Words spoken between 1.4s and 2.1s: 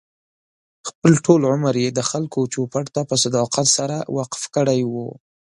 عمر یې د